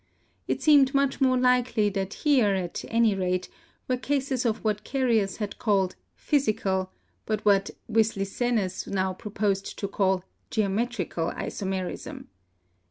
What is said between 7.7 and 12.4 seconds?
Wislicenus now proposed to call "geometrical isomerism."